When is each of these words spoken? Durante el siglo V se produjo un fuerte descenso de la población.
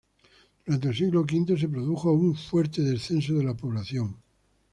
Durante 0.65 0.87
el 0.89 0.95
siglo 0.95 1.21
V 1.31 1.55
se 1.59 1.69
produjo 1.69 2.11
un 2.11 2.33
fuerte 2.35 2.81
descenso 2.81 3.35
de 3.35 3.43
la 3.43 3.53
población. 3.53 4.15